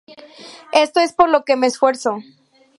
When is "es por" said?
0.99-1.29